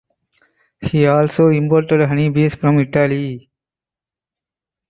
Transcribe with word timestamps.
He 0.81 1.05
also 1.05 1.49
imported 1.49 2.07
honey 2.07 2.29
bees 2.29 2.55
from 2.55 2.79
Italy. 2.79 3.51